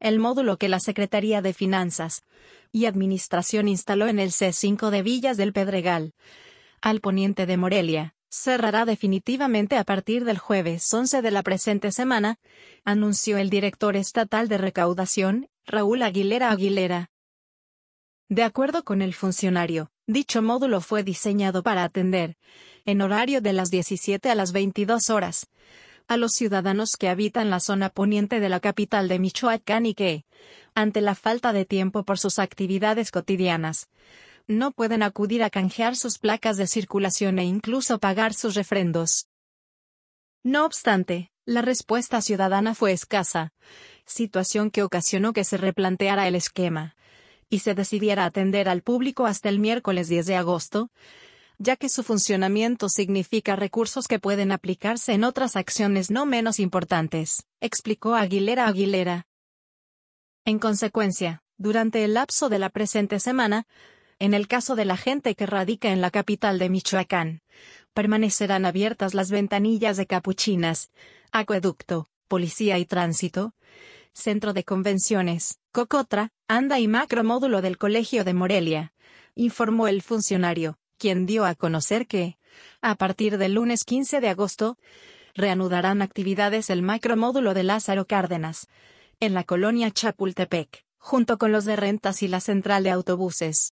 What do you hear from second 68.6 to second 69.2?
abiertas